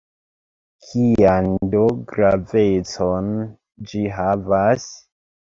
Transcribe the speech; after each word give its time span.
Kian 0.85 1.49
do 1.73 1.81
gravecon 2.13 3.29
ĝi 3.93 4.03
havas? 4.19 4.91